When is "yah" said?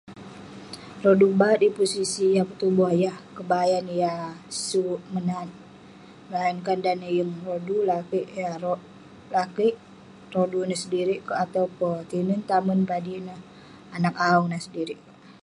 2.35-2.47, 3.03-3.17, 8.39-8.55